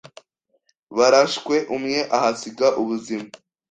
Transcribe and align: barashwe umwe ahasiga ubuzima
barashwe 0.97 1.55
umwe 1.75 1.99
ahasiga 2.17 2.67
ubuzima 2.81 3.27